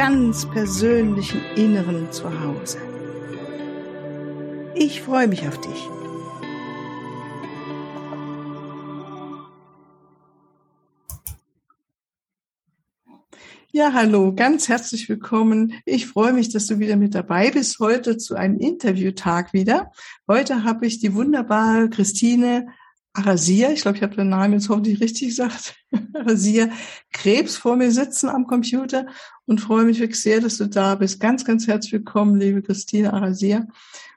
[0.00, 2.78] ganz persönlichen Inneren zu Hause.
[4.74, 5.88] Ich freue mich auf dich.
[13.72, 15.74] Ja, hallo, ganz herzlich willkommen.
[15.84, 17.78] Ich freue mich, dass du wieder mit dabei bist.
[17.78, 19.92] Heute zu einem Interviewtag wieder.
[20.26, 22.68] Heute habe ich die wunderbare Christine
[23.12, 25.74] Arasia, ich glaube, ich habe den Namen jetzt hoffentlich richtig gesagt,
[26.14, 26.68] Arasia
[27.12, 29.06] Krebs vor mir sitzen am Computer
[29.46, 31.18] und freue mich wirklich sehr, dass du da bist.
[31.18, 33.66] Ganz, ganz herzlich willkommen, liebe Christine Arasia.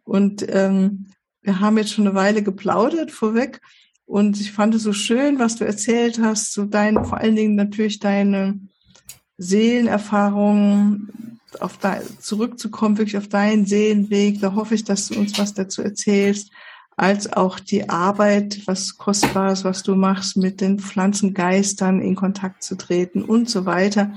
[0.04, 1.08] Und ähm,
[1.42, 3.62] wir haben jetzt schon eine Weile geplaudert vorweg
[4.06, 7.56] und ich fand es so schön, was du erzählt hast, so dein, vor allen Dingen
[7.56, 8.60] natürlich deine
[9.38, 14.40] Seelenerfahrungen, auf dein, zurückzukommen, wirklich auf deinen Seelenweg.
[14.40, 16.52] Da hoffe ich, dass du uns was dazu erzählst
[16.96, 22.76] als auch die Arbeit, was Kostbares, was du machst, mit den Pflanzengeistern in Kontakt zu
[22.76, 24.14] treten und so weiter.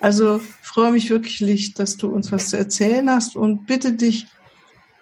[0.00, 4.26] Also freue mich wirklich, dass du uns was zu erzählen hast und bitte dich,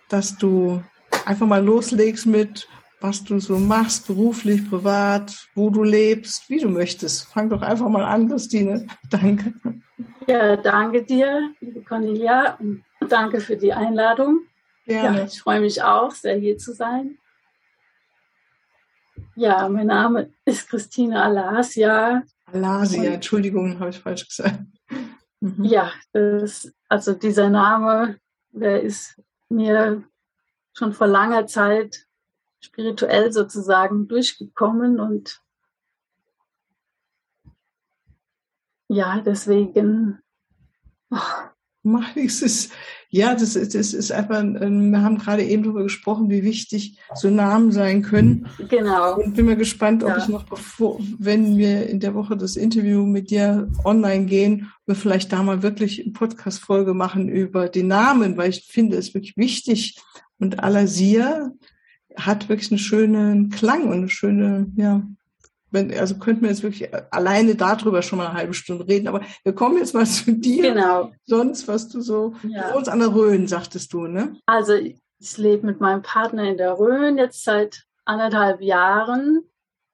[0.09, 0.83] dass du
[1.25, 2.69] einfach mal loslegst mit,
[3.01, 7.33] was du so machst, beruflich, privat, wo du lebst, wie du möchtest.
[7.33, 8.87] Fang doch einfach mal an, Christine.
[9.11, 9.55] Danke.
[10.27, 12.59] Ja, danke dir, liebe Cornelia,
[13.09, 14.43] danke für die Einladung.
[14.91, 15.19] Gerne.
[15.19, 17.17] Ja, ich freue mich auch, sehr hier zu sein.
[19.37, 22.25] Ja, mein Name ist Christine Alasia.
[22.47, 24.65] Alasia, Entschuldigung, habe ich falsch gesagt.
[25.39, 25.65] Mhm.
[25.65, 28.19] Ja, das, also dieser Name,
[28.51, 30.03] der ist mir
[30.73, 32.09] schon vor langer Zeit
[32.59, 35.41] spirituell sozusagen durchgekommen und
[38.89, 40.21] ja, deswegen.
[41.13, 41.50] Oh.
[41.83, 42.71] Mach es
[43.13, 47.29] ja, das ist, das ist einfach, wir haben gerade eben darüber gesprochen, wie wichtig so
[47.29, 48.47] Namen sein können.
[48.69, 49.17] Genau.
[49.17, 50.19] Und bin mal gespannt, ob ja.
[50.19, 54.95] ich noch, bevor, wenn wir in der Woche das Interview mit dir online gehen, wir
[54.95, 59.37] vielleicht da mal wirklich eine Podcast-Folge machen über die Namen, weil ich finde es wirklich
[59.37, 59.99] wichtig.
[60.39, 61.51] Und Alasia
[62.17, 65.03] hat wirklich einen schönen Klang und eine schöne, ja,
[65.71, 69.23] wenn, also könnten wir jetzt wirklich alleine darüber schon mal eine halbe Stunde reden, aber
[69.45, 70.75] wir kommen jetzt mal zu dir.
[70.75, 71.13] Genau.
[71.27, 72.75] Sonst, was du so, ja.
[72.75, 74.37] uns an der Rhön, sagtest du, ne?
[74.47, 79.43] Also, ich lebe mit meinem Partner in der Rhön jetzt seit anderthalb Jahren.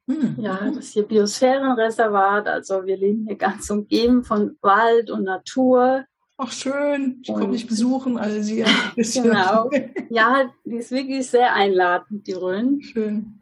[0.09, 0.37] Hm.
[0.39, 6.05] Ja, das ist hier Biosphärenreservat, also wir leben hier ganz umgeben von Wald und Natur.
[6.39, 9.71] Ach schön, ich komme dich besuchen, also sie Genau.
[10.11, 12.83] Ja, die ist wirklich sehr einladend, die Rhön.
[12.83, 13.37] Schön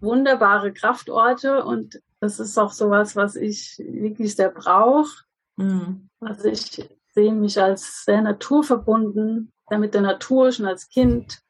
[0.00, 5.24] wunderbare Kraftorte und das ist auch sowas, was ich wirklich sehr brauche.
[5.56, 6.08] Mhm.
[6.20, 11.40] Also ich sehe mich als sehr naturverbunden, sehr mit der Natur schon als Kind.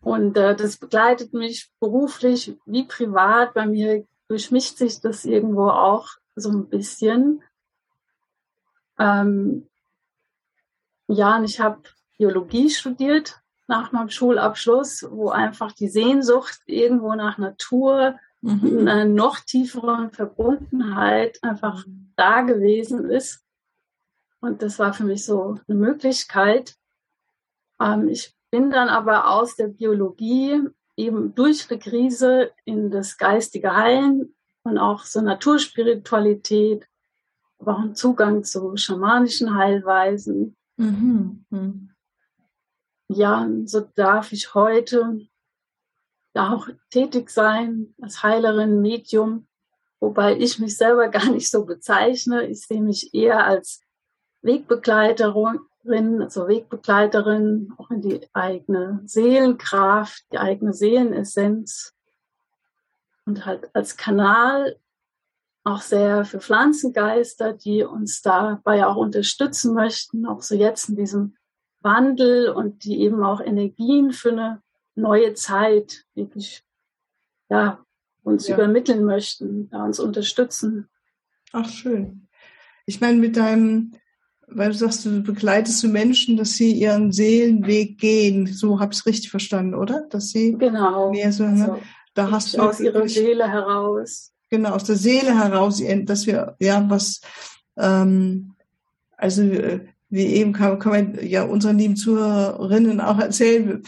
[0.00, 3.54] Und äh, das begleitet mich beruflich wie privat.
[3.54, 7.42] Bei mir durchmischt sich das irgendwo auch so ein bisschen.
[8.98, 9.68] Ähm,
[11.08, 11.82] ja, und ich habe
[12.18, 18.86] Biologie studiert nach meinem Schulabschluss, wo einfach die Sehnsucht irgendwo nach Natur, mhm.
[18.86, 21.84] einer noch tieferen Verbundenheit einfach
[22.16, 23.42] da gewesen ist.
[24.40, 26.76] Und das war für mich so eine Möglichkeit.
[27.80, 30.60] Ähm, ich bin dann aber aus der Biologie
[30.96, 36.86] eben durch die Krise in das geistige Heilen und auch so Naturspiritualität,
[37.58, 40.54] aber auch einen Zugang zu schamanischen Heilweisen.
[40.76, 41.46] Mhm.
[41.48, 41.93] Mhm
[43.08, 45.26] ja, so darf ich heute
[46.34, 49.46] auch tätig sein als Heilerin, Medium,
[50.00, 52.46] wobei ich mich selber gar nicht so bezeichne.
[52.46, 53.80] Ich sehe mich eher als
[54.42, 55.60] Wegbegleiterin,
[56.22, 61.94] also Wegbegleiterin auch in die eigene Seelenkraft, die eigene Seelenessenz
[63.26, 64.78] und halt als Kanal
[65.64, 71.36] auch sehr für Pflanzengeister, die uns dabei auch unterstützen möchten, auch so jetzt in diesem
[71.84, 74.62] Wandel und die eben auch Energien für eine
[74.94, 76.64] neue Zeit wirklich
[77.50, 77.84] ja,
[78.22, 78.54] uns ja.
[78.54, 80.88] übermitteln möchten, da uns unterstützen.
[81.52, 82.26] Ach, schön.
[82.86, 83.92] Ich meine, mit deinem,
[84.48, 88.46] weil du sagst, du begleitest du Menschen, dass sie ihren Seelenweg gehen.
[88.46, 90.06] So habe ich es richtig verstanden, oder?
[90.10, 91.10] Dass sie genau.
[91.10, 91.78] mehr so, ne?
[92.14, 94.32] da hast du aus ihrer Seele heraus.
[94.50, 97.20] Genau, aus der Seele heraus, dass wir ja was
[97.76, 98.54] ähm,
[99.16, 99.80] also äh,
[100.14, 103.82] wie eben kann, kann man ja unseren lieben Zuhörerinnen auch erzählen,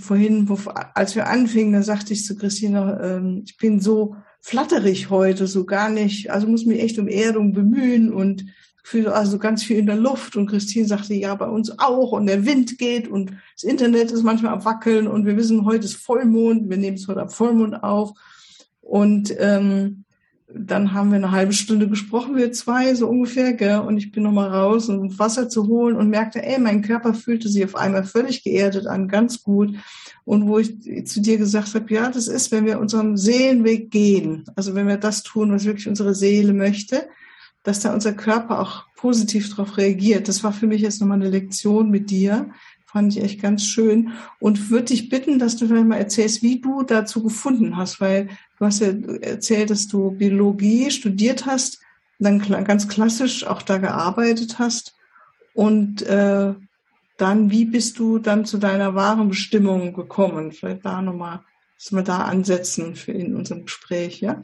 [0.00, 0.56] vorhin, wo,
[0.94, 5.64] als wir anfingen, da sagte ich zu Christina, ähm, ich bin so flatterig heute, so
[5.64, 8.44] gar nicht, also muss mich echt um Erdung bemühen und
[8.84, 10.36] fühle also ganz viel in der Luft.
[10.36, 12.12] Und Christine sagte, ja, bei uns auch.
[12.12, 15.86] Und der Wind geht und das Internet ist manchmal am Wackeln und wir wissen, heute
[15.86, 18.12] ist Vollmond, wir nehmen es heute am Vollmond auf.
[18.80, 20.04] Und ähm,
[20.50, 23.80] dann haben wir eine halbe Stunde gesprochen, wir zwei, so ungefähr, gell?
[23.80, 27.48] Und ich bin nochmal raus, um Wasser zu holen und merkte, ey, mein Körper fühlte
[27.48, 29.76] sich auf einmal völlig geerdet an, ganz gut.
[30.24, 34.44] Und wo ich zu dir gesagt habe, ja, das ist, wenn wir unseren Seelenweg gehen,
[34.56, 37.08] also wenn wir das tun, was wirklich unsere Seele möchte,
[37.62, 40.28] dass da unser Körper auch positiv darauf reagiert.
[40.28, 42.50] Das war für mich jetzt nochmal eine Lektion mit dir.
[42.86, 44.12] Fand ich echt ganz schön.
[44.40, 48.28] Und würde dich bitten, dass du vielleicht mal erzählst, wie du dazu gefunden hast, weil
[48.58, 48.88] du hast ja
[49.20, 51.80] erzählt, dass du Biologie studiert hast,
[52.18, 54.96] dann ganz klassisch auch da gearbeitet hast.
[55.54, 56.54] Und äh,
[57.16, 60.52] dann, wie bist du dann zu deiner wahren Bestimmung gekommen?
[60.52, 61.40] Vielleicht da nochmal,
[61.76, 64.40] dass wir da ansetzen für in unserem Gespräch, ja?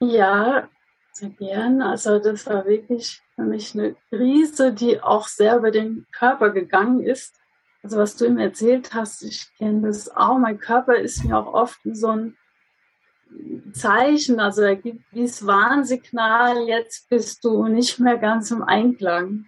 [0.00, 0.68] Ja,
[1.12, 1.82] sehr gern.
[1.82, 7.02] Also das war wirklich für mich eine Krise, die auch sehr über den Körper gegangen
[7.02, 7.34] ist.
[7.82, 10.38] Also was du ihm erzählt hast, ich kenne das auch.
[10.38, 12.36] Mein Körper ist mir auch oft so ein
[13.72, 19.46] Zeichen, also er gibt dieses Warnsignal, jetzt bist du nicht mehr ganz im Einklang.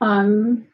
[0.00, 0.66] Ähm,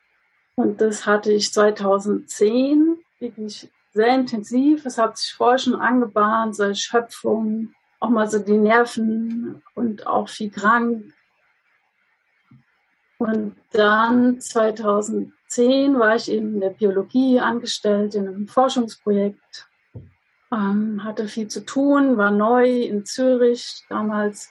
[0.56, 4.84] und das hatte ich 2010 wirklich sehr intensiv.
[4.86, 10.28] Es hat sich vorher schon angebahnt, so Erschöpfung, auch mal so die Nerven und auch
[10.28, 11.12] viel krank.
[13.18, 19.67] Und dann 2010 war ich eben in der Biologie angestellt in einem Forschungsprojekt,
[20.52, 24.50] ähm, hatte viel zu tun, war neu in Zürich damals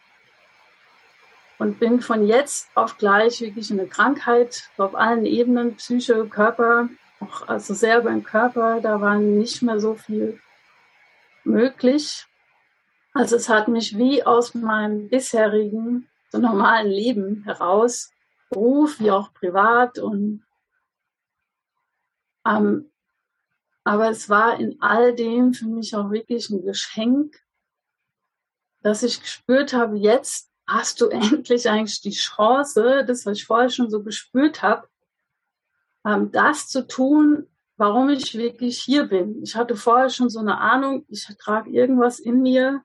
[1.57, 6.89] und bin von jetzt auf gleich wirklich eine Krankheit auf allen Ebenen, Psyche, Körper,
[7.19, 10.39] auch also sehr beim Körper, da war nicht mehr so viel
[11.43, 12.27] möglich.
[13.13, 18.11] Also es hat mich wie aus meinem bisherigen, so normalen Leben heraus,
[18.49, 20.45] Beruf wie auch privat und
[22.45, 22.91] ähm,
[23.87, 27.41] aber es war in all dem für mich auch wirklich ein Geschenk,
[28.81, 33.69] dass ich gespürt habe, jetzt hast du endlich eigentlich die Chance, das, was ich vorher
[33.69, 34.89] schon so gespürt habe,
[36.05, 37.47] ähm, das zu tun,
[37.77, 39.41] warum ich wirklich hier bin.
[39.41, 42.83] Ich hatte vorher schon so eine Ahnung, ich trage irgendwas in mir,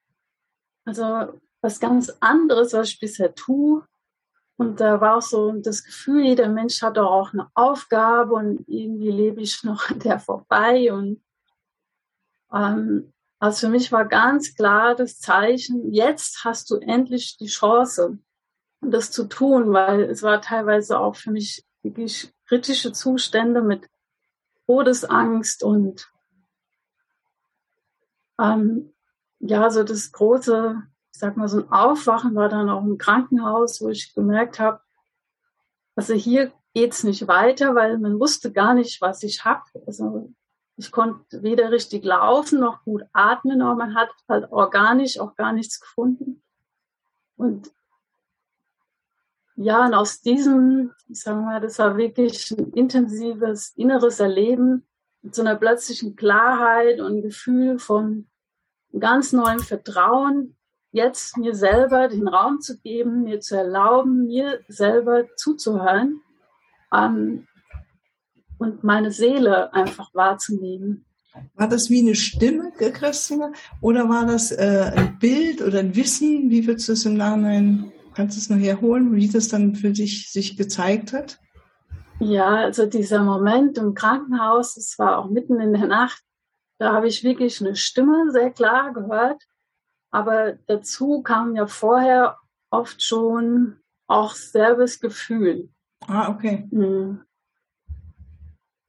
[0.84, 3.84] also was ganz anderes, was ich bisher tue.
[4.56, 9.10] Und da war auch so das Gefühl, jeder Mensch hat auch eine Aufgabe und irgendwie
[9.10, 10.92] lebe ich noch an der vorbei.
[10.92, 11.22] Und
[12.52, 18.18] ähm, also für mich war ganz klar das Zeichen, jetzt hast du endlich die Chance,
[18.80, 23.88] das zu tun, weil es war teilweise auch für mich wirklich kritische Zustände mit
[24.66, 26.10] Todesangst und
[28.40, 28.92] ähm,
[29.40, 30.82] ja, so das große,
[31.22, 34.80] sag mal, so ein Aufwachen war dann auch im Krankenhaus, wo ich gemerkt habe,
[35.94, 39.62] also hier geht's nicht weiter, weil man wusste gar nicht, was ich habe.
[39.86, 40.32] Also
[40.76, 45.52] ich konnte weder richtig laufen noch gut atmen, aber man hat halt organisch auch gar
[45.52, 46.42] nichts gefunden.
[47.36, 47.70] Und
[49.54, 54.88] ja, und aus diesem, ich sag mal, das war wirklich ein intensives inneres Erleben
[55.20, 58.28] mit so einer plötzlichen Klarheit und Gefühl von
[58.98, 60.56] ganz neuem Vertrauen,
[60.92, 66.20] jetzt mir selber den Raum zu geben, mir zu erlauben, mir selber zuzuhören
[66.94, 67.46] ähm,
[68.58, 71.04] und meine Seele einfach wahrzunehmen.
[71.54, 73.52] War das wie eine Stimme, Christina?
[73.80, 76.50] Oder war das äh, ein Bild oder ein Wissen?
[76.50, 79.90] Wie würdest du es im Namen, kannst du es noch herholen, wie das dann für
[79.90, 81.40] dich sich gezeigt hat?
[82.20, 86.22] Ja, also dieser Moment im Krankenhaus, es war auch mitten in der Nacht,
[86.78, 89.42] da habe ich wirklich eine Stimme sehr klar gehört.
[90.12, 92.38] Aber dazu kam ja vorher
[92.70, 95.70] oft schon auch selbes Gefühl.
[96.06, 96.68] Ah, okay.
[96.70, 97.24] Mhm.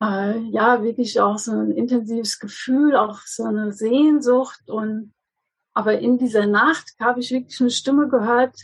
[0.01, 4.69] Äh, ja, wirklich auch so ein intensives Gefühl, auch so eine Sehnsucht.
[4.69, 5.13] Und
[5.73, 8.57] aber in dieser Nacht habe ich wirklich eine Stimme gehört,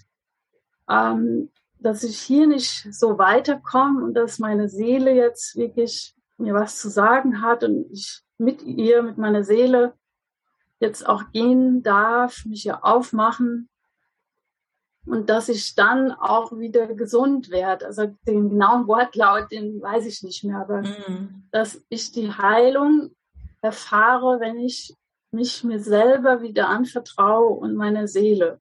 [0.89, 1.49] ähm,
[1.79, 6.89] dass ich hier nicht so weiterkomme und dass meine Seele jetzt wirklich mir was zu
[6.89, 9.93] sagen hat und ich mit ihr, mit meiner Seele
[10.79, 13.69] jetzt auch gehen darf, mich hier aufmachen
[15.05, 17.87] und dass ich dann auch wieder gesund werde.
[17.87, 21.47] Also den genauen Wortlaut, den weiß ich nicht mehr, aber mhm.
[21.51, 23.15] dass ich die Heilung
[23.61, 24.95] erfahre, wenn ich
[25.31, 28.59] mich mir selber wieder anvertraue und meiner Seele.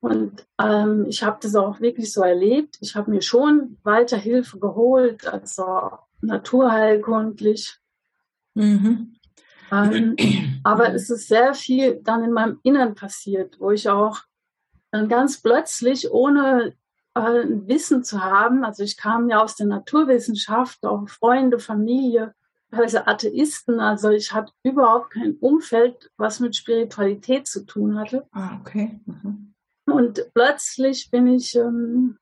[0.00, 2.76] Und ähm, ich habe das auch wirklich so erlebt.
[2.80, 7.78] Ich habe mir schon weiter Hilfe geholt, also naturheilkundlich.
[8.54, 9.15] Mhm.
[9.70, 10.16] Ähm,
[10.64, 14.22] aber es ist sehr viel dann in meinem Innern passiert, wo ich auch
[14.90, 16.74] dann ganz plötzlich, ohne
[17.14, 22.34] äh, Wissen zu haben, also ich kam ja aus der Naturwissenschaft, auch Freunde, Familie,
[22.70, 28.26] also Atheisten, also ich hatte überhaupt kein Umfeld, was mit Spiritualität zu tun hatte.
[28.32, 29.00] Ah, okay.
[29.06, 29.54] Mhm.
[29.86, 32.18] Und plötzlich bin ich, ähm,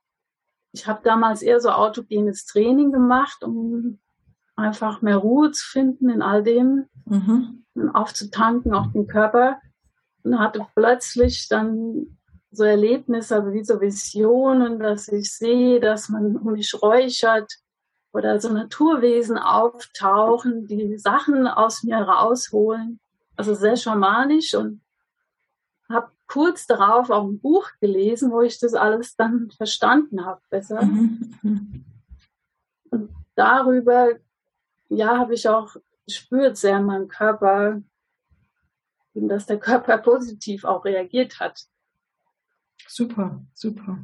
[0.73, 3.99] ich habe damals eher so autogenes Training gemacht, um
[4.57, 7.65] einfach mehr Ruhe zu finden in all dem, mhm.
[7.93, 9.61] aufzutanken, auch den Körper.
[10.23, 12.19] Und hatte plötzlich dann
[12.51, 17.53] so Erlebnisse, also wie so Visionen, dass ich sehe, dass man um mich räuchert
[18.13, 23.01] oder so Naturwesen auftauchen, die Sachen aus mir rausholen.
[23.37, 24.81] Also sehr schamanisch und
[25.89, 30.83] habe kurz darauf auch ein Buch gelesen, wo ich das alles dann verstanden habe besser.
[30.85, 31.35] Mhm.
[31.43, 31.85] mhm.
[32.91, 34.11] Und darüber,
[34.89, 35.77] ja, habe ich auch
[36.07, 37.83] gespürt sehr in meinem Körper,
[39.15, 41.65] dass der Körper positiv auch reagiert hat.
[42.87, 43.99] Super, super.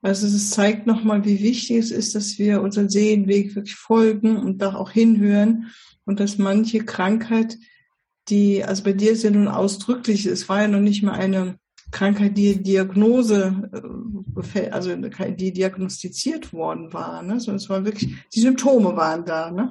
[0.00, 4.58] Also es zeigt nochmal, wie wichtig es ist, dass wir unseren Seelenweg wirklich folgen und
[4.58, 5.70] da auch hinhören
[6.04, 7.56] und dass manche Krankheit,
[8.28, 11.58] die, also bei dir ist ja nun ausdrücklich, es war ja noch nicht mal eine
[11.92, 13.70] Krankheit, die Diagnose,
[14.52, 17.38] äh, also die diagnostiziert worden war, ne?
[17.38, 19.70] sondern es war wirklich, die Symptome waren da, ne?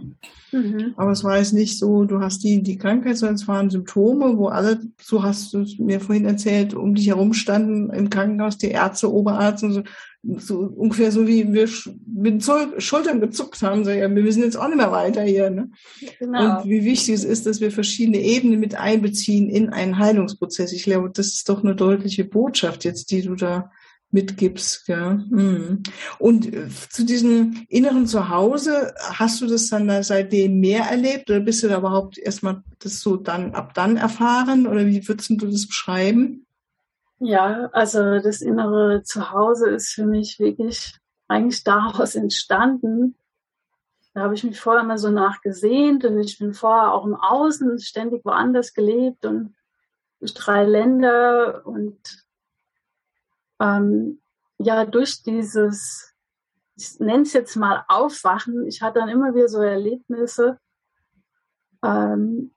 [0.53, 0.93] Mhm.
[0.97, 4.37] Aber es war jetzt nicht so, du hast die, die Krankheit, sondern es waren Symptome,
[4.37, 8.69] wo alle, so hast du mir vorhin erzählt, um dich herum standen im Krankenhaus, die
[8.69, 9.83] Ärzte, Oberarzt und so,
[10.23, 11.67] so ungefähr so wie wir
[12.05, 12.43] mit
[12.77, 15.49] Schultern gezuckt haben, so, ja, wir wissen jetzt auch nicht mehr weiter hier.
[15.49, 15.71] Ne?
[16.19, 16.59] Genau.
[16.59, 20.73] Und wie wichtig es ist, dass wir verschiedene Ebenen mit einbeziehen in einen Heilungsprozess.
[20.73, 23.71] Ich glaube, das ist doch eine deutliche Botschaft jetzt, die du da
[24.11, 24.87] mitgibst.
[24.87, 25.13] Ja.
[25.29, 25.83] Mhm.
[26.19, 31.39] Und äh, zu diesem inneren Zuhause, hast du das dann da seitdem mehr erlebt oder
[31.39, 35.47] bist du da überhaupt erstmal das so dann ab dann erfahren oder wie würdest du
[35.47, 36.45] das beschreiben?
[37.23, 40.97] Ja, also das innere Zuhause ist für mich wirklich
[41.27, 43.15] eigentlich daraus entstanden.
[44.15, 47.77] Da habe ich mich vorher mal so nachgesehnt und ich bin vorher auch im Außen
[47.77, 49.55] ständig woanders gelebt und
[50.19, 52.25] durch drei Länder und
[53.59, 54.19] ähm,
[54.57, 56.15] ja, durch dieses,
[56.75, 60.59] ich nenne es jetzt mal Aufwachen, ich hatte dann immer wieder so Erlebnisse,
[61.83, 62.55] ähm,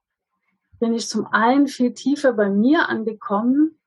[0.80, 3.78] bin ich zum einen viel tiefer bei mir angekommen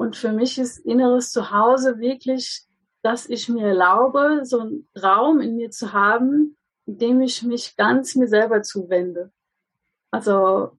[0.00, 2.62] und für mich ist inneres Zuhause wirklich,
[3.02, 7.76] dass ich mir erlaube, so einen Raum in mir zu haben, in dem ich mich
[7.76, 9.30] ganz mir selber zuwende.
[10.10, 10.78] Also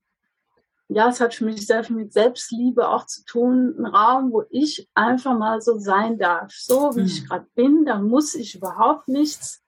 [0.88, 3.76] ja, es hat für mich sehr viel mit Selbstliebe auch zu tun.
[3.78, 7.06] Ein Raum, wo ich einfach mal so sein darf, so wie mhm.
[7.06, 7.86] ich gerade bin.
[7.86, 9.62] Da muss ich überhaupt nichts.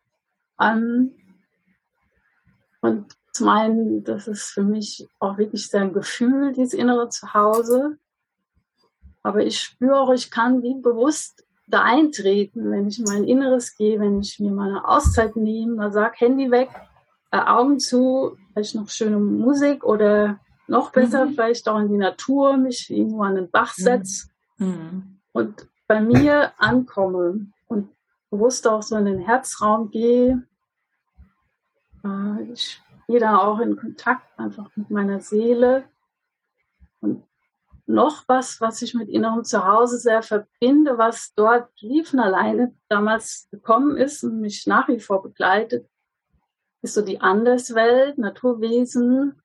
[0.60, 1.14] Ähm,
[2.82, 8.00] und zum einen, das ist für mich auch wirklich sein Gefühl, dieses innere Zuhause.
[9.24, 13.76] Aber ich spüre auch, ich kann wie bewusst da eintreten, wenn ich in mein Inneres
[13.76, 16.70] gehe, wenn ich mir meine Auszeit nehme, mal sag Handy weg,
[17.32, 21.34] äh, Augen zu, vielleicht noch schöne Musik oder noch besser mhm.
[21.34, 23.82] vielleicht auch in die Natur, mich irgendwo an den Bach mhm.
[23.82, 24.28] setze
[24.58, 25.20] mhm.
[25.32, 27.90] und bei mir ankomme und
[28.30, 30.44] bewusst auch so in den Herzraum gehe.
[32.04, 35.86] Äh, ich gehe da auch in Kontakt einfach mit meiner Seele
[37.02, 37.24] und
[37.86, 43.48] noch was, was ich mit innerem Zuhause sehr verbinde, was dort lief und alleine damals
[43.52, 45.88] gekommen ist und mich nach wie vor begleitet,
[46.82, 49.42] ist so die Anderswelt, Naturwesen,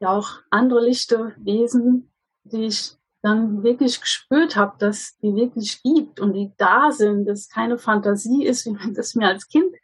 [0.00, 2.10] ja auch andere lichte Wesen,
[2.44, 7.48] die ich dann wirklich gespürt habe, dass die wirklich gibt und die da sind, dass
[7.48, 9.74] keine Fantasie ist, wie man das mir als Kind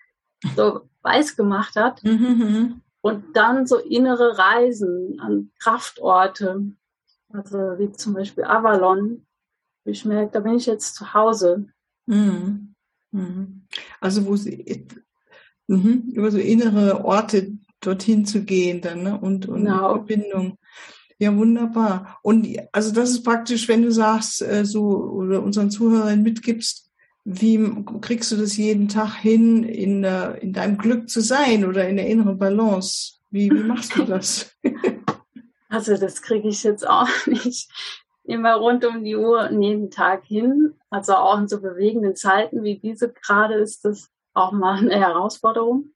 [0.54, 2.02] so weiß gemacht hat.
[2.04, 2.82] Mhm.
[3.02, 6.72] Und dann so innere Reisen an Kraftorte,
[7.28, 9.26] also wie zum Beispiel Avalon.
[9.84, 11.66] Ich merke, da bin ich jetzt zu Hause.
[12.06, 12.74] Mhm.
[13.10, 13.66] Mhm.
[14.00, 14.86] Also wo sie
[15.66, 16.10] mhm.
[16.12, 19.18] über so innere Orte dorthin zu gehen dann ne?
[19.20, 19.94] und, und genau.
[19.94, 20.58] Verbindung.
[21.18, 22.18] Ja, wunderbar.
[22.22, 26.91] Und also das ist praktisch, wenn du sagst, äh, so oder unseren Zuhörern mitgibst,
[27.24, 31.96] wie kriegst du das jeden Tag hin, in, in deinem Glück zu sein oder in
[31.96, 33.18] der inneren Balance?
[33.30, 34.54] Wie, wie machst du das?
[35.72, 37.70] Also das kriege ich jetzt auch nicht
[38.24, 40.74] immer rund um die Uhr und jeden Tag hin.
[40.90, 45.94] Also auch in so bewegenden Zeiten wie diese gerade ist das auch mal eine Herausforderung.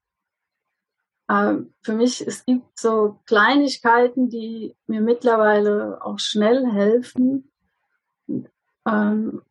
[1.28, 7.50] Ähm, für mich, es gibt so Kleinigkeiten, die mir mittlerweile auch schnell helfen.
[8.86, 9.42] ähm,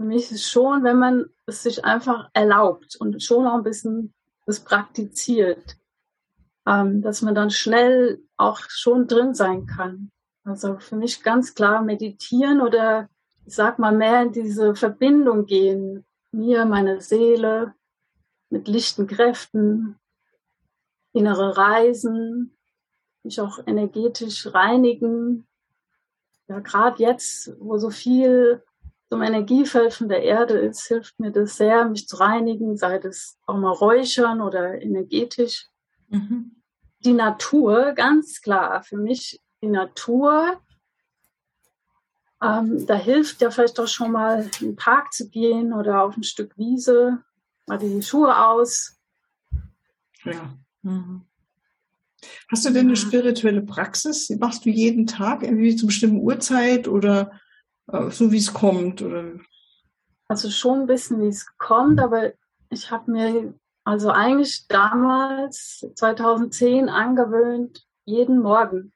[0.00, 4.14] für mich ist schon, wenn man es sich einfach erlaubt und schon auch ein bisschen
[4.46, 5.76] das praktiziert,
[6.66, 10.10] ähm, dass man dann schnell auch schon drin sein kann.
[10.42, 13.10] Also für mich ganz klar meditieren oder
[13.44, 17.74] ich sag mal mehr in diese Verbindung gehen, mir, meine Seele,
[18.48, 19.98] mit lichten Kräften,
[21.12, 22.56] innere Reisen,
[23.22, 25.46] mich auch energetisch reinigen.
[26.48, 28.62] Ja, gerade jetzt, wo so viel
[29.10, 33.36] zum Energiefeld von der Erde ist, hilft mir das sehr, mich zu reinigen, sei das
[33.44, 35.66] auch mal räuchern oder energetisch.
[36.08, 36.52] Mhm.
[37.00, 40.60] Die Natur, ganz klar, für mich die Natur,
[42.40, 46.16] ähm, da hilft ja vielleicht auch schon mal in den Park zu gehen oder auf
[46.16, 47.18] ein Stück Wiese,
[47.66, 48.96] mal die Schuhe aus.
[50.24, 50.56] Ja.
[50.82, 51.22] Mhm.
[52.48, 54.30] Hast du denn eine spirituelle Praxis?
[54.38, 57.32] Machst du jeden Tag irgendwie zu bestimmten Uhrzeit oder
[58.10, 59.02] so wie es kommt?
[59.02, 59.24] Oder?
[60.28, 62.32] Also schon ein bisschen wie es kommt, aber
[62.70, 63.54] ich habe mir
[63.84, 68.92] also eigentlich damals 2010 angewöhnt, jeden Morgen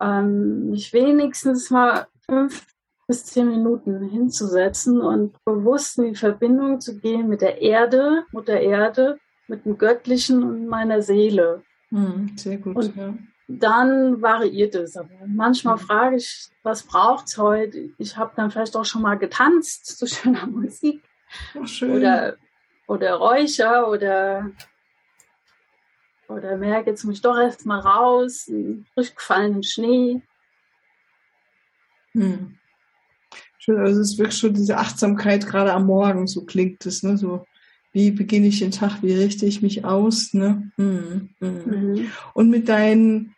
[0.00, 2.66] ähm, mich wenigstens mal fünf
[3.06, 8.60] bis zehn Minuten hinzusetzen und bewusst in die Verbindung zu gehen mit der Erde, Mutter
[8.60, 11.62] Erde, mit dem Göttlichen und meiner Seele.
[11.88, 12.76] Hm, sehr gut.
[12.76, 13.14] Und ja.
[13.48, 14.96] Dann variiert es.
[14.96, 15.80] Aber manchmal mhm.
[15.80, 17.90] frage ich, was braucht es heute?
[17.96, 21.02] Ich habe dann vielleicht auch schon mal getanzt zu schöner Musik.
[21.60, 21.96] Ach, schön.
[21.96, 22.36] Oder,
[22.86, 24.50] oder Räucher oder,
[26.28, 28.50] oder merke jetzt mich doch erst mal raus,
[28.94, 30.22] frisch gefallenen Schnee.
[32.12, 32.58] Hm.
[33.58, 37.18] Schön, also es ist wirklich schon diese Achtsamkeit gerade am Morgen, so klingt es, ne?
[37.18, 37.44] So
[37.92, 40.70] wie beginne ich den Tag, wie richte ich mich aus, ne?
[40.76, 41.64] Hm, hm.
[41.66, 42.10] Mhm.
[42.34, 43.34] Und mit deinen,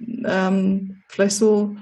[0.00, 1.76] ähm, vielleicht so,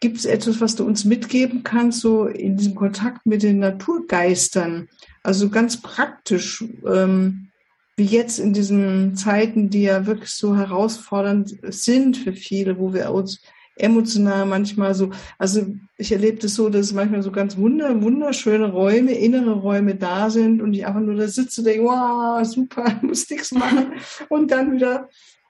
[0.00, 4.88] gibt es etwas, was du uns mitgeben kannst, so in diesem Kontakt mit den Naturgeistern?
[5.22, 7.48] Also ganz praktisch, ähm,
[7.96, 13.10] wie jetzt in diesen Zeiten, die ja wirklich so herausfordernd sind für viele, wo wir
[13.10, 13.40] uns
[13.78, 19.12] emotional manchmal so, also ich erlebe das so, dass manchmal so ganz wunder, wunderschöne Räume,
[19.12, 23.28] innere Räume da sind und ich einfach nur da sitze und denke, wow, super, muss
[23.30, 23.94] nichts machen.
[24.28, 25.08] Und dann wieder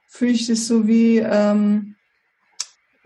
[0.09, 1.95] fühle ich das so wie, ähm,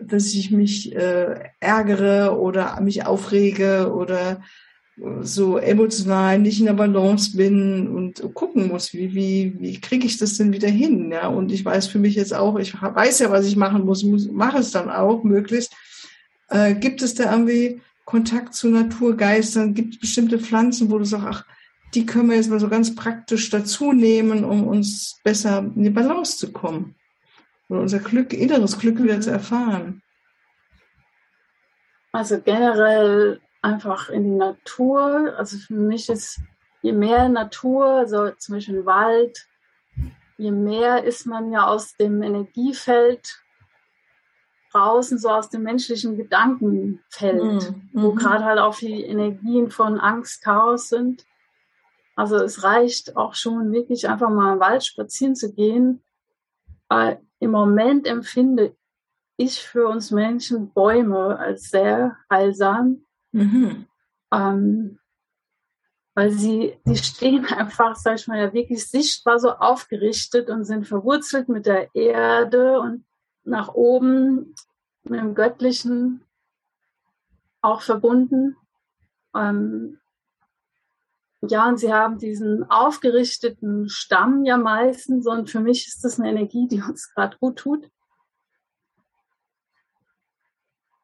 [0.00, 4.42] dass ich mich äh, ärgere oder mich aufrege oder
[5.20, 10.18] so emotional nicht in der Balance bin und gucken muss, wie, wie, wie kriege ich
[10.18, 11.10] das denn wieder hin?
[11.10, 11.28] Ja?
[11.28, 14.28] Und ich weiß für mich jetzt auch, ich weiß ja, was ich machen muss, muss
[14.28, 15.74] mache es dann auch möglichst.
[16.48, 19.74] Äh, gibt es da irgendwie Kontakt zu Naturgeistern?
[19.74, 21.44] Gibt es bestimmte Pflanzen, wo du sagst, ach,
[21.94, 25.90] die können wir jetzt mal so ganz praktisch dazu nehmen, um uns besser in die
[25.90, 26.94] Balance zu kommen?
[27.68, 30.02] Oder unser Glück, inneres Glück wieder zu erfahren?
[32.12, 35.34] Also generell einfach in die Natur.
[35.36, 36.40] Also für mich ist,
[36.82, 39.46] je mehr Natur, so zum Beispiel Wald,
[40.36, 43.40] je mehr ist man ja aus dem Energiefeld
[44.72, 47.88] draußen, so aus dem menschlichen Gedankenfeld, mhm.
[47.92, 48.16] wo mhm.
[48.16, 51.24] gerade halt auch die Energien von Angst, Chaos sind.
[52.16, 56.02] Also es reicht auch schon wirklich einfach mal im Wald spazieren zu gehen.
[56.88, 58.76] Weil Im Moment empfinde
[59.36, 63.04] ich für uns Menschen Bäume als sehr heilsam.
[63.32, 63.86] Mhm.
[64.32, 64.98] Ähm,
[66.14, 70.86] weil sie, die stehen einfach, sag ich mal, ja wirklich sichtbar so aufgerichtet und sind
[70.86, 73.04] verwurzelt mit der Erde und
[73.42, 74.54] nach oben
[75.02, 76.24] mit dem Göttlichen
[77.60, 78.56] auch verbunden.
[79.34, 79.98] Ähm,
[81.50, 86.30] ja, und sie haben diesen aufgerichteten Stamm ja meistens und für mich ist das eine
[86.30, 87.90] Energie, die uns gerade gut tut.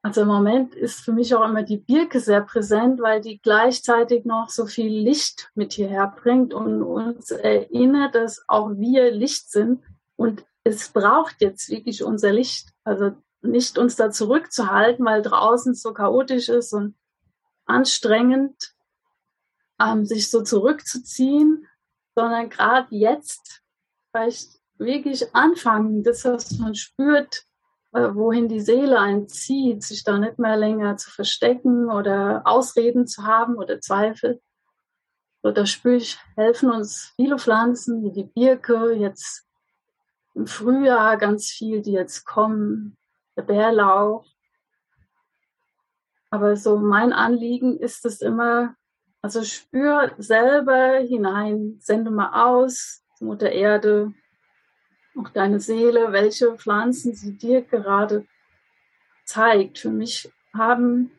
[0.02, 4.24] Also im Moment ist für mich auch immer die Birke sehr präsent, weil die gleichzeitig
[4.24, 9.82] noch so viel Licht mit hierher bringt und uns erinnert, dass auch wir Licht sind
[10.16, 12.68] und es braucht jetzt wirklich unser Licht.
[12.82, 16.94] Also nicht uns da zurückzuhalten, weil draußen so chaotisch ist und
[17.66, 18.74] anstrengend,
[19.80, 21.66] ähm, sich so zurückzuziehen,
[22.14, 23.62] sondern gerade jetzt
[24.10, 27.44] vielleicht wirklich anfangen, das, was man spürt,
[27.92, 33.06] äh, wohin die Seele einen zieht, sich da nicht mehr länger zu verstecken oder Ausreden
[33.06, 34.40] zu haben oder Zweifel.
[35.42, 39.46] So, da spüre ich, helfen uns viele Pflanzen wie die Birke, jetzt
[40.34, 42.96] im Frühjahr ganz viel, die jetzt kommen,
[43.36, 44.26] der Bärlauch.
[46.30, 48.76] Aber so mein Anliegen ist es immer,
[49.22, 54.14] also spür selber hinein, sende mal aus, Mutter Erde,
[55.18, 58.26] auch deine Seele, welche Pflanzen sie dir gerade
[59.24, 59.78] zeigt.
[59.78, 61.10] Für mich haben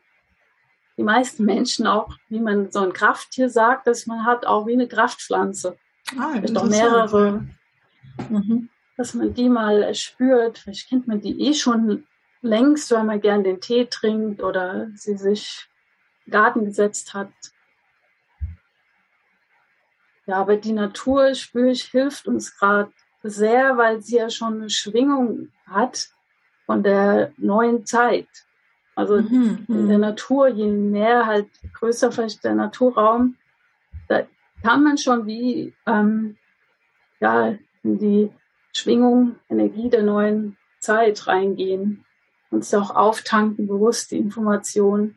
[0.96, 4.72] die meisten Menschen auch, wie man so ein Krafttier sagt, dass man hat auch wie
[4.74, 5.76] eine Kraftpflanze.
[6.18, 7.46] Ah, Vielleicht auch mehrere.
[8.28, 8.68] Mhm.
[8.96, 10.58] Dass man die mal spürt.
[10.58, 12.04] Vielleicht kennt man die eh schon
[12.42, 15.68] längst, weil man gern den Tee trinkt oder sie sich
[16.28, 17.30] Garten gesetzt hat.
[20.26, 24.70] Ja, aber die Natur, spüre ich, hilft uns gerade sehr, weil sie ja schon eine
[24.70, 26.08] Schwingung hat
[26.66, 28.28] von der neuen Zeit.
[28.94, 30.02] Also mhm, in der mhm.
[30.02, 33.36] Natur, je mehr halt größer vielleicht der Naturraum,
[34.08, 34.22] da
[34.62, 36.36] kann man schon wie ähm,
[37.20, 38.30] ja, in die
[38.74, 42.04] Schwingung, Energie der neuen Zeit reingehen
[42.50, 45.16] und es auch auftanken, bewusst die Information.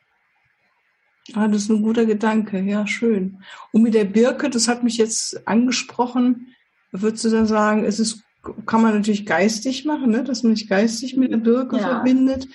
[1.34, 3.40] Ah, das ist ein guter Gedanke, ja, schön.
[3.72, 6.48] Und mit der Birke, das hat mich jetzt angesprochen,
[6.92, 8.24] würdest du dann sagen, es ist,
[8.66, 10.24] kann man natürlich geistig machen, ne?
[10.24, 11.88] dass man sich geistig mit der Birke ja.
[11.88, 12.48] verbindet.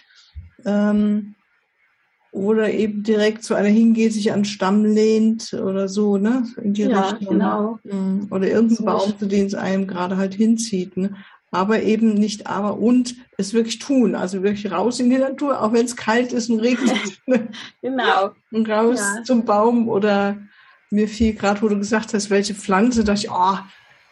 [0.64, 1.34] Ähm,
[2.32, 6.46] oder eben direkt zu einer hingeht, sich an den Stamm lehnt oder so, ne?
[6.62, 7.38] In die ja, Richtung.
[7.38, 7.78] Genau.
[7.82, 8.28] Mhm.
[8.30, 10.96] Oder irgendein Baum, zu dem es einem gerade halt hinzieht.
[10.96, 11.16] Ne?
[11.52, 14.14] Aber eben nicht aber und es wirklich tun.
[14.14, 17.20] Also wirklich raus in die Natur, auch wenn es kalt ist und regnet.
[17.26, 17.48] Ne?
[17.82, 18.30] genau.
[18.52, 19.22] Und raus ja.
[19.24, 20.36] zum Baum oder
[20.90, 23.58] mir fiel gerade, wo du gesagt hast, welche Pflanze, dachte ich, oh,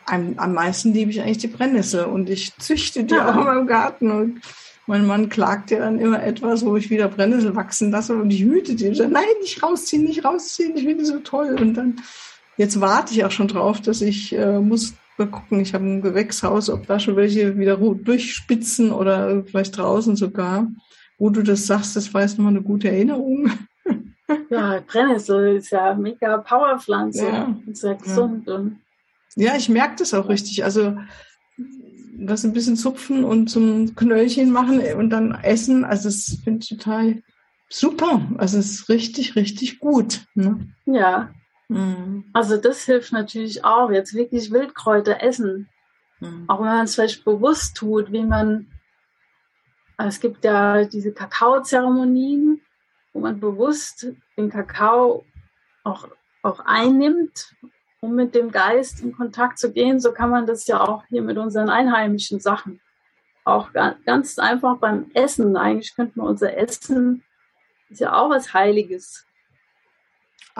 [0.06, 3.30] am, am meisten liebe ich eigentlich die Brennnessel und ich züchte die ja.
[3.30, 4.40] auch in meinem Garten und
[4.86, 8.42] mein Mann klagt ja dann immer etwas, wo ich wieder Brennnessel wachsen lasse und ich
[8.42, 8.86] hüte die.
[8.86, 11.58] Ich nein, nicht rausziehen, nicht rausziehen, ich finde die so toll.
[11.60, 12.00] Und dann,
[12.56, 16.02] jetzt warte ich auch schon drauf, dass ich äh, muss mal gucken, ich habe ein
[16.02, 20.68] Gewächshaus, ob da schon welche wieder durchspitzen oder vielleicht draußen sogar.
[21.18, 23.50] Wo du das sagst, das war jetzt nochmal eine gute Erinnerung.
[24.50, 27.26] Ja, Brennnessel ist ja mega Powerpflanze.
[27.26, 27.56] Ja.
[27.72, 28.46] Sehr gesund.
[28.46, 28.62] Ja.
[29.36, 30.64] ja, ich merke das auch richtig.
[30.64, 30.98] Also
[32.18, 35.84] das ein bisschen zupfen und zum Knöllchen machen und dann essen.
[35.84, 37.22] Also das finde ich total
[37.70, 38.28] super.
[38.36, 40.26] Also es ist richtig, richtig gut.
[40.34, 40.68] Ne?
[40.86, 41.30] Ja.
[41.68, 42.24] Mhm.
[42.32, 43.90] Also das hilft natürlich auch.
[43.90, 45.68] Jetzt wirklich Wildkräuter essen.
[46.20, 46.44] Mhm.
[46.48, 48.66] Auch wenn man es vielleicht bewusst tut, wie man,
[49.98, 52.60] es gibt ja diese Kakaozeremonien,
[53.12, 55.24] wo man bewusst den Kakao
[55.84, 56.08] auch,
[56.42, 57.54] auch einnimmt
[58.00, 61.22] um mit dem Geist in Kontakt zu gehen, so kann man das ja auch hier
[61.22, 62.80] mit unseren einheimischen Sachen.
[63.44, 65.56] Auch ganz einfach beim Essen.
[65.56, 67.24] Eigentlich könnten wir unser Essen,
[67.88, 69.26] ist ja auch was Heiliges.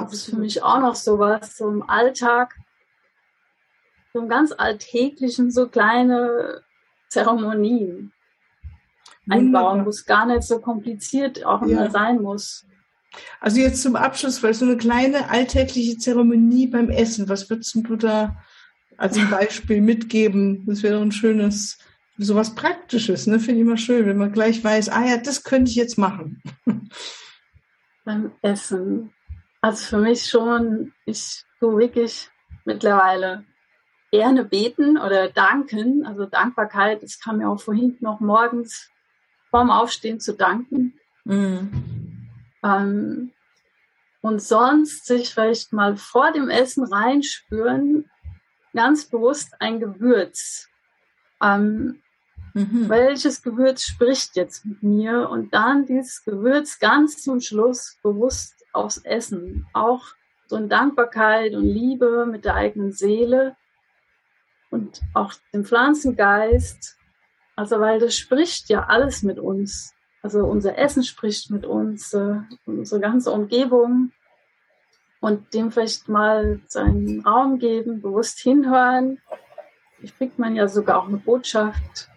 [0.04, 2.54] Das ist für mich auch noch sowas, so im Alltag,
[4.12, 6.62] so im ganz Alltäglichen, so kleine
[7.08, 8.12] Zeremonien
[9.28, 11.90] einbauen, wo es gar nicht so kompliziert auch immer ja.
[11.90, 12.66] sein muss.
[13.40, 17.96] Also jetzt zum Abschluss, weil so eine kleine alltägliche Zeremonie beim Essen, was würdest du
[17.96, 18.36] da
[18.96, 20.64] als Beispiel mitgeben?
[20.66, 21.78] Das wäre doch ein schönes,
[22.16, 23.38] sowas Praktisches, ne?
[23.40, 26.42] Finde ich immer schön, wenn man gleich weiß, ah ja, das könnte ich jetzt machen.
[28.04, 29.12] Beim Essen.
[29.60, 32.30] Also für mich schon, ich tue wirklich
[32.64, 33.44] mittlerweile
[34.10, 36.06] gerne beten oder danken.
[36.06, 38.90] Also Dankbarkeit, das kam mir auch vorhin noch morgens
[39.50, 40.98] vorm Aufstehen zu danken.
[41.24, 42.28] Mm.
[42.62, 43.32] Ähm,
[44.20, 48.10] und sonst sich vielleicht mal vor dem Essen reinspüren,
[48.74, 50.68] ganz bewusst ein Gewürz.
[51.42, 52.02] Ähm,
[52.54, 52.88] mhm.
[52.88, 55.28] Welches Gewürz spricht jetzt mit mir?
[55.30, 59.66] Und dann dieses Gewürz ganz zum Schluss bewusst aufs Essen.
[59.72, 60.06] Auch
[60.46, 63.56] so in Dankbarkeit und Liebe mit der eigenen Seele
[64.70, 66.96] und auch dem Pflanzengeist.
[67.56, 69.94] Also, weil das spricht ja alles mit uns.
[70.22, 74.12] Also unser Essen spricht mit uns, äh, unsere ganze Umgebung
[75.20, 79.20] und dem vielleicht mal seinen Raum geben, bewusst hinhören.
[80.00, 82.08] Ich kriegt man ja sogar auch eine Botschaft.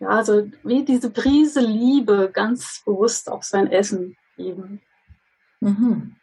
[0.00, 4.80] Ja, also wie diese Prise Liebe ganz bewusst auf sein Essen geben.
[5.60, 6.16] Mhm.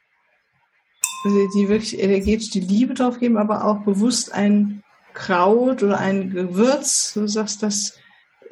[1.25, 6.29] Also die wirklich energetisch die Liebe drauf geben, aber auch bewusst ein Kraut oder ein
[6.29, 7.97] Gewürz, du sagst das,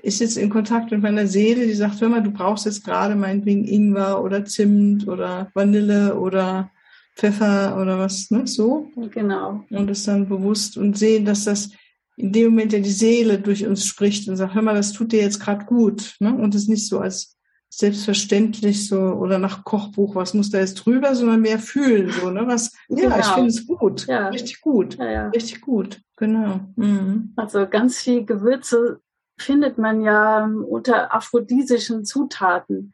[0.03, 3.15] ist jetzt in Kontakt mit meiner Seele, die sagt, hör mal, du brauchst jetzt gerade
[3.15, 6.71] meinetwegen Ingwer oder Zimt oder Vanille oder
[7.15, 8.91] Pfeffer oder was, ne, so.
[9.11, 9.65] Genau.
[9.69, 11.71] Und es dann bewusst und sehen, dass das
[12.15, 15.11] in dem Moment ja die Seele durch uns spricht und sagt, hör mal, das tut
[15.11, 17.36] dir jetzt gerade gut, ne, und es nicht so als
[17.69, 22.47] selbstverständlich so oder nach Kochbuch, was muss da jetzt drüber, sondern mehr fühlen, so, ne,
[22.47, 23.09] was, genau.
[23.09, 24.29] ja, ich finde es gut, ja.
[24.29, 25.29] richtig gut, ja, ja.
[25.29, 26.61] richtig gut, genau.
[26.75, 27.33] Mhm.
[27.35, 29.01] Also ganz viel Gewürze
[29.37, 32.93] findet man ja unter aphrodisischen Zutaten.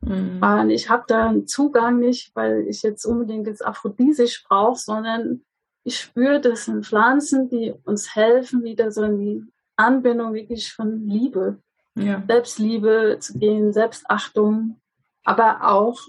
[0.00, 0.42] Mhm.
[0.42, 5.42] Und ich habe da einen Zugang nicht, weil ich jetzt unbedingt das aphrodisisch brauche, sondern
[5.84, 9.44] ich spüre, das sind Pflanzen, die uns helfen, wieder so in die
[9.76, 11.58] Anbindung wirklich von Liebe,
[12.00, 12.22] ja.
[12.26, 14.80] Selbstliebe zu gehen, Selbstachtung,
[15.24, 16.00] aber auch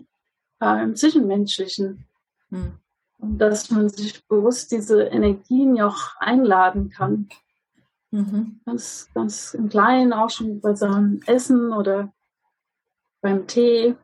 [0.61, 2.05] äh, im Zwischenmenschlichen.
[2.49, 2.73] Mhm.
[3.17, 7.27] Und dass man sich bewusst diese Energien ja auch einladen kann.
[8.11, 8.61] Mhm.
[8.65, 12.13] Ganz, ganz im Kleinen, auch schon bei seinem Essen oder
[13.21, 13.95] beim Tee.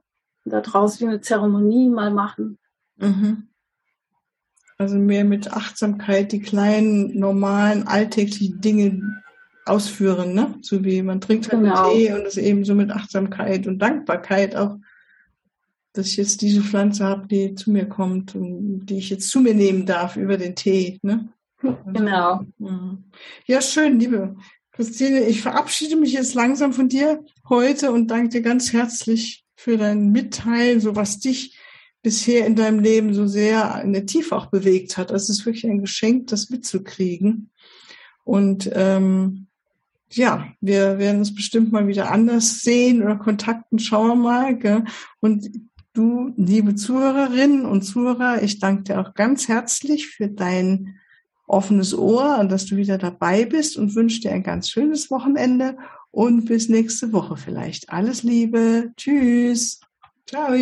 [0.43, 2.59] Da draußen wie eine Zeremonie mal machen.
[2.97, 3.47] Mhm.
[4.77, 9.23] Also mehr mit Achtsamkeit die kleinen, normalen, alltäglichen Dinge
[9.65, 10.55] ausführen, ne?
[10.61, 11.91] So wie man trinkt halt genau.
[11.91, 14.77] Tee und das eben so mit Achtsamkeit und Dankbarkeit auch,
[15.93, 19.39] dass ich jetzt diese Pflanze habe, die zu mir kommt und die ich jetzt zu
[19.39, 21.29] mir nehmen darf über den Tee, ne?
[21.61, 22.45] Genau.
[22.59, 23.05] Mhm.
[23.47, 24.35] Ja, schön, liebe
[24.71, 25.21] Christine.
[25.27, 30.11] Ich verabschiede mich jetzt langsam von dir heute und danke dir ganz herzlich für dein
[30.11, 31.57] Mitteilen, so was dich
[32.03, 35.11] bisher in deinem Leben so sehr in der Tiefe auch bewegt hat.
[35.11, 37.49] Also es ist wirklich ein Geschenk, das mitzukriegen.
[38.23, 39.44] Und ähm,
[40.15, 43.79] ja, wir werden uns bestimmt mal wieder anders sehen oder kontakten.
[43.79, 44.57] Schauen wir mal.
[44.57, 44.85] Gell?
[45.19, 45.49] Und
[45.93, 50.99] du, liebe Zuhörerinnen und Zuhörer, ich danke dir auch ganz herzlich für dein
[51.47, 55.77] offenes Ohr und dass du wieder dabei bist und wünsche dir ein ganz schönes Wochenende
[56.11, 57.89] und bis nächste Woche vielleicht.
[57.89, 58.93] Alles Liebe.
[58.97, 59.79] Tschüss.
[60.27, 60.53] Ciao.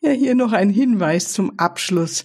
[0.00, 2.24] Ja, hier noch ein Hinweis zum Abschluss.